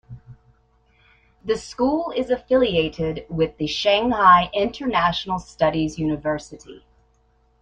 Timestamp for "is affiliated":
2.09-3.27